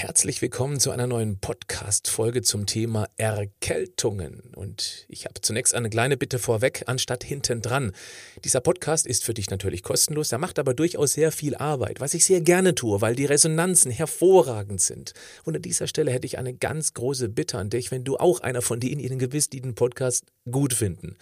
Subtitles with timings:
[0.00, 4.42] Herzlich willkommen zu einer neuen Podcast-Folge zum Thema Erkältungen.
[4.54, 7.90] Und ich habe zunächst eine kleine Bitte vorweg, anstatt hinten dran.
[8.44, 12.14] Dieser Podcast ist für dich natürlich kostenlos, er macht aber durchaus sehr viel Arbeit, was
[12.14, 15.14] ich sehr gerne tue, weil die Resonanzen hervorragend sind.
[15.42, 18.38] Und an dieser Stelle hätte ich eine ganz große Bitte an dich, wenn du auch
[18.38, 21.16] einer von denjenigen bist, die den Podcast gut finden.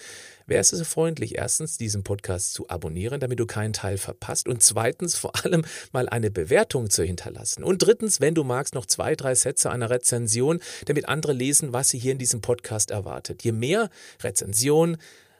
[0.46, 4.62] Wäre es so freundlich, erstens diesen Podcast zu abonnieren, damit du keinen Teil verpasst und
[4.62, 7.64] zweitens vor allem mal eine Bewertung zu hinterlassen.
[7.64, 11.88] Und drittens, wenn du magst, noch zwei, drei Sätze einer Rezension, damit andere lesen, was
[11.88, 13.42] sie hier in diesem Podcast erwartet.
[13.42, 13.90] Je mehr
[14.22, 14.98] Rezensionen,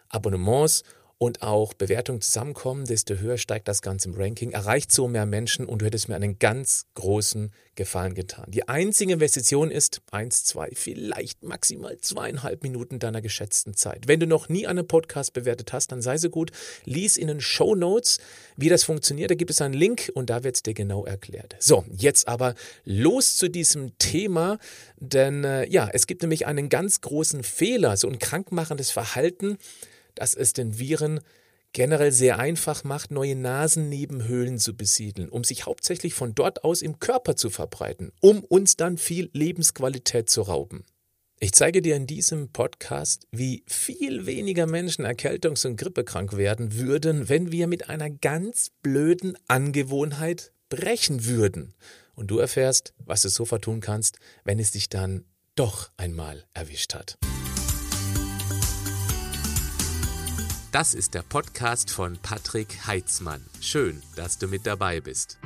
[0.08, 0.82] Abonnements
[1.18, 5.64] und auch Bewertungen zusammenkommen, desto höher steigt das Ganze im Ranking, erreicht so mehr Menschen
[5.64, 8.46] und du hättest mir einen ganz großen Gefallen getan.
[8.48, 14.08] Die einzige Investition ist eins, zwei, vielleicht maximal zweieinhalb Minuten deiner geschätzten Zeit.
[14.08, 16.50] Wenn du noch nie einen Podcast bewertet hast, dann sei so gut,
[16.84, 18.18] lies in den Show Notes,
[18.56, 19.30] wie das funktioniert.
[19.30, 21.56] Da gibt es einen Link und da wird es dir genau erklärt.
[21.58, 24.58] So, jetzt aber los zu diesem Thema,
[24.98, 29.58] denn äh, ja, es gibt nämlich einen ganz großen Fehler, so ein krankmachendes Verhalten,
[30.16, 31.20] dass es den Viren
[31.72, 36.98] generell sehr einfach macht, neue Nasennebenhöhlen zu besiedeln, um sich hauptsächlich von dort aus im
[36.98, 40.84] Körper zu verbreiten, um uns dann viel Lebensqualität zu rauben.
[41.38, 47.28] Ich zeige dir in diesem Podcast, wie viel weniger Menschen erkältungs- und grippekrank werden würden,
[47.28, 51.74] wenn wir mit einer ganz blöden Angewohnheit brechen würden.
[52.14, 56.94] Und du erfährst, was du sofort tun kannst, wenn es dich dann doch einmal erwischt
[56.94, 57.18] hat.
[60.76, 63.42] Das ist der Podcast von Patrick Heitzmann.
[63.62, 65.38] Schön, dass du mit dabei bist.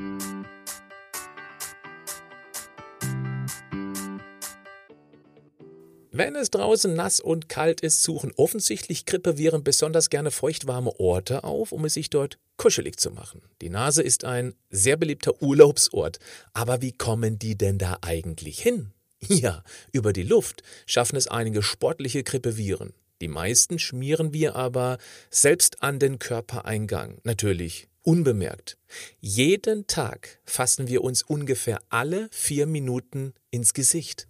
[6.10, 11.70] Wenn es draußen nass und kalt ist, suchen offensichtlich Grippeviren besonders gerne feuchtwarme Orte auf,
[11.70, 13.40] um es sich dort kuschelig zu machen.
[13.62, 16.18] Die Nase ist ein sehr beliebter Urlaubsort.
[16.54, 18.90] Aber wie kommen die denn da eigentlich hin?
[19.28, 22.94] Ja, über die Luft schaffen es einige sportliche Grippeviren.
[23.20, 24.98] Die meisten schmieren wir aber
[25.30, 28.78] selbst an den Körpereingang, natürlich unbemerkt.
[29.20, 34.26] Jeden Tag fassen wir uns ungefähr alle vier Minuten ins Gesicht.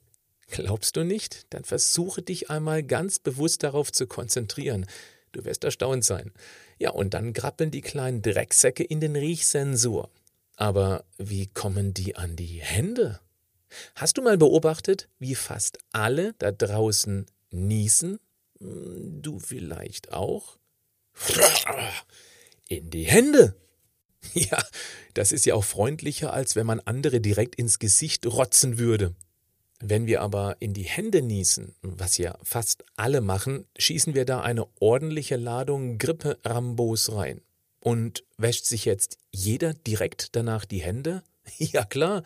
[0.49, 1.47] Glaubst du nicht?
[1.51, 4.87] Dann versuche dich einmal ganz bewusst darauf zu konzentrieren.
[5.31, 6.33] Du wirst erstaunt sein.
[6.79, 10.11] Ja, und dann grappeln die kleinen Drecksäcke in den Riechsensor.
[10.57, 13.21] Aber wie kommen die an die Hände?
[13.95, 18.19] Hast du mal beobachtet, wie fast alle da draußen niesen?
[18.61, 20.59] Hm, du vielleicht auch?
[22.69, 23.57] In die Hände!
[24.35, 24.63] Ja,
[25.15, 29.15] das ist ja auch freundlicher, als wenn man andere direkt ins Gesicht rotzen würde.
[29.81, 34.43] Wenn wir aber in die Hände niesen, was ja fast alle machen, schießen wir da
[34.43, 37.41] eine ordentliche Ladung Grippe-Rambos rein.
[37.81, 41.23] Und wäscht sich jetzt jeder direkt danach die Hände?
[41.59, 42.23] Ja klar,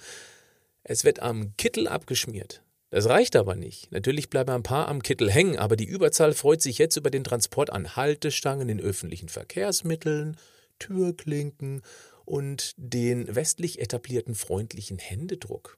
[0.83, 2.64] es wird am Kittel abgeschmiert.
[2.95, 3.91] Das reicht aber nicht.
[3.91, 7.25] Natürlich bleiben ein paar am Kittel hängen, aber die Überzahl freut sich jetzt über den
[7.25, 10.37] Transport an Haltestangen in öffentlichen Verkehrsmitteln,
[10.79, 11.83] Türklinken
[12.25, 15.77] und den westlich etablierten freundlichen Händedruck.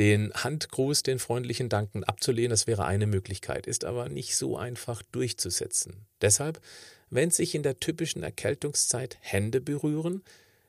[0.00, 5.02] Den Handgruß, den freundlichen Danken abzulehnen, das wäre eine Möglichkeit, ist aber nicht so einfach
[5.12, 6.08] durchzusetzen.
[6.22, 6.60] Deshalb,
[7.08, 10.24] wenn sich in der typischen Erkältungszeit Hände berühren,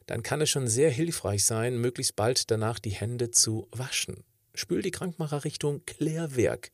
[0.05, 4.23] dann kann es schon sehr hilfreich sein, möglichst bald danach die Hände zu waschen
[4.57, 6.71] spül die Krankmacher Richtung Klärwerk.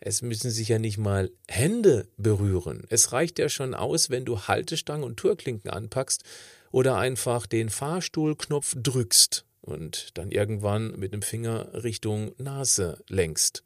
[0.00, 2.84] Es müssen sich ja nicht mal Hände berühren.
[2.90, 6.24] Es reicht ja schon aus, wenn du Haltestangen und Türklinken anpackst
[6.72, 13.64] oder einfach den Fahrstuhlknopf drückst und dann irgendwann mit dem Finger Richtung Nase lenkst.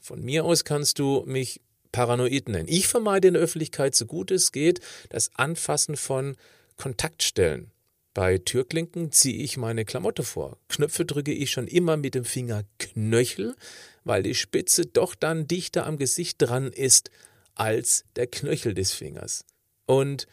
[0.00, 2.68] Von mir aus kannst du mich paranoid nennen.
[2.68, 6.36] Ich vermeide in der Öffentlichkeit so gut es geht das Anfassen von
[6.76, 7.70] Kontaktstellen.
[8.14, 10.56] Bei Türklinken ziehe ich meine Klamotte vor.
[10.68, 13.56] Knöpfe drücke ich schon immer mit dem Finger Knöchel,
[14.04, 17.10] weil die Spitze doch dann dichter am Gesicht dran ist
[17.56, 19.44] als der Knöchel des Fingers.
[19.86, 20.28] Und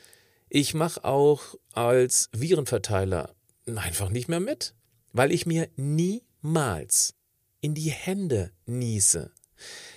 [0.47, 3.33] ich mache auch als Virenverteiler
[3.75, 4.75] einfach nicht mehr mit,
[5.11, 7.15] weil ich mir niemals
[7.61, 9.31] in die Hände niese.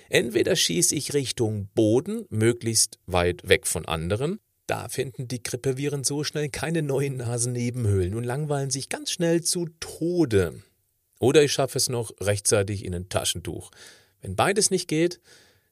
[0.09, 6.23] Entweder schieße ich Richtung Boden, möglichst weit weg von anderen, da finden die Grippeviren so
[6.23, 10.61] schnell keine neuen Nasennebenhöhlen und langweilen sich ganz schnell zu Tode.
[11.19, 13.71] Oder ich schaffe es noch rechtzeitig in ein Taschentuch.
[14.21, 15.21] Wenn beides nicht geht,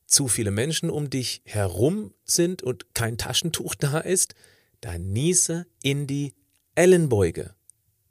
[0.06, 4.36] zu viele Menschen um dich herum sind und kein Taschentuch da ist,
[4.82, 6.34] dann niese in die
[6.76, 7.56] Ellenbeuge.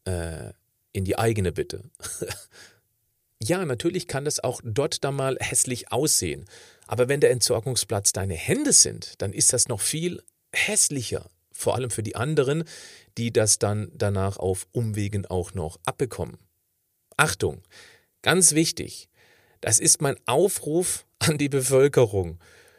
[0.05, 0.52] Äh,
[0.93, 1.90] in die eigene bitte.
[3.43, 6.44] ja, natürlich kann das auch dort da mal hässlich aussehen.
[6.87, 11.90] Aber wenn der Entsorgungsplatz deine Hände sind, dann ist das noch viel hässlicher, vor allem
[11.90, 12.64] für die anderen,
[13.19, 16.38] die das dann danach auf Umwegen auch noch abbekommen.
[17.16, 17.62] Achtung,
[18.22, 19.08] ganz wichtig,
[19.60, 22.38] das ist mein Aufruf an die Bevölkerung.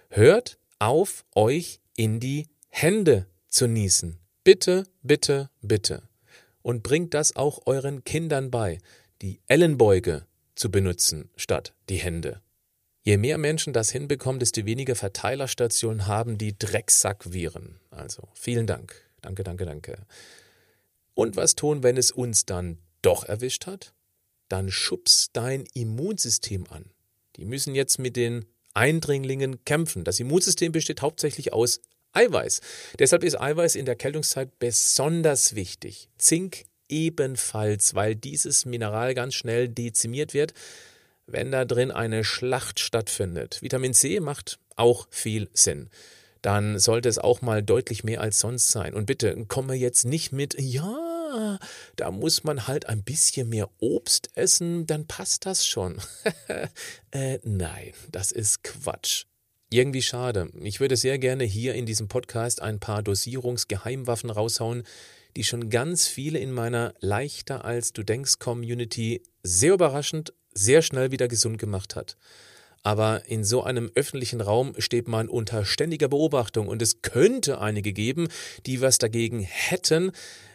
[0.10, 4.20] Hört auf, euch in die Hände zu niesen.
[4.44, 6.04] Bitte, bitte, bitte.
[6.62, 8.80] Und bringt das auch euren Kindern bei,
[9.22, 10.26] die Ellenbeuge
[10.56, 12.42] zu benutzen statt die Hände.
[13.06, 17.80] Je mehr Menschen das hinbekommen, desto weniger Verteilerstationen haben die Drecksackviren.
[17.92, 18.96] Also vielen Dank.
[19.22, 19.98] Danke, danke, danke.
[21.14, 23.94] Und was tun, wenn es uns dann doch erwischt hat?
[24.48, 26.92] Dann schubst dein Immunsystem an.
[27.36, 30.06] Die müssen jetzt mit den Eindringlingen kämpfen.
[30.06, 31.82] Das Immunsystem besteht hauptsächlich aus
[32.14, 32.62] Eiweiß.
[33.00, 36.10] Deshalb ist Eiweiß in der Kältungszeit besonders wichtig.
[36.18, 40.54] Zink ebenfalls, weil dieses Mineral ganz schnell dezimiert wird
[41.26, 43.62] wenn da drin eine Schlacht stattfindet.
[43.62, 45.90] Vitamin C macht auch viel Sinn.
[46.42, 48.94] Dann sollte es auch mal deutlich mehr als sonst sein.
[48.94, 51.58] Und bitte komme jetzt nicht mit, ja,
[51.96, 56.02] da muss man halt ein bisschen mehr Obst essen, dann passt das schon.
[57.12, 59.26] äh, nein, das ist Quatsch.
[59.70, 60.52] Irgendwie schade.
[60.62, 64.84] Ich würde sehr gerne hier in diesem Podcast ein paar Dosierungsgeheimwaffen raushauen,
[65.36, 71.12] die schon ganz viele in meiner leichter als du denkst Community sehr überraschend sehr schnell
[71.12, 72.18] wieder gesund gemacht hat.
[72.84, 77.94] Aber in so einem öffentlichen Raum steht man unter ständiger Beobachtung und es könnte einige
[77.94, 78.28] geben,
[78.66, 80.12] die was dagegen hätten,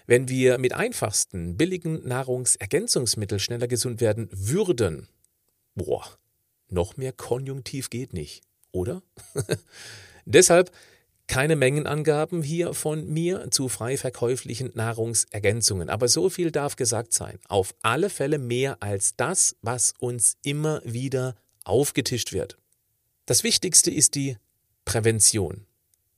[0.06, 5.08] wenn wir mit einfachsten, billigen Nahrungsergänzungsmitteln schneller gesund werden würden.
[5.74, 6.04] Boah,
[6.68, 8.42] noch mehr Konjunktiv geht nicht,
[8.72, 9.02] oder?
[10.26, 10.70] Deshalb
[11.28, 17.38] keine Mengenangaben hier von mir zu frei verkäuflichen Nahrungsergänzungen, aber so viel darf gesagt sein.
[17.46, 22.56] Auf alle Fälle mehr als das, was uns immer wieder aufgetischt wird.
[23.26, 24.38] Das Wichtigste ist die
[24.86, 25.66] Prävention.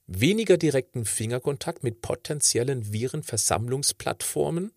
[0.07, 4.71] Weniger direkten Fingerkontakt mit potenziellen Virenversammlungsplattformen.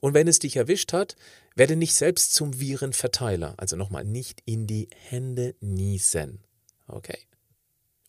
[0.00, 1.16] Und wenn es dich erwischt hat,
[1.54, 3.54] werde nicht selbst zum Virenverteiler.
[3.56, 6.40] Also nochmal nicht in die Hände niesen.
[6.86, 7.18] Okay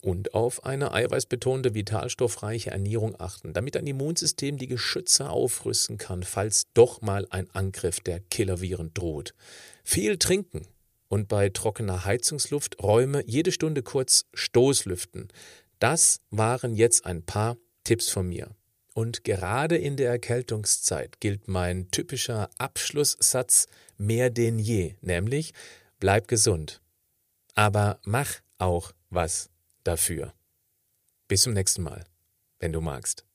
[0.03, 6.65] und auf eine eiweißbetonte, vitalstoffreiche Ernährung achten, damit dein Immunsystem die Geschütze aufrüsten kann, falls
[6.73, 9.33] doch mal ein Angriff der Killerviren droht.
[9.85, 10.67] Viel trinken
[11.07, 15.29] und bei trockener Heizungsluft Räume jede Stunde kurz Stoßlüften.
[15.79, 18.49] Das waren jetzt ein paar Tipps von mir.
[18.93, 23.67] Und gerade in der Erkältungszeit gilt mein typischer Abschlusssatz
[23.97, 25.53] mehr denn je, nämlich
[25.99, 26.81] bleib gesund.
[27.55, 29.49] Aber mach auch was
[29.83, 30.33] dafür.
[31.27, 32.05] Bis zum nächsten Mal,
[32.59, 33.25] wenn du magst.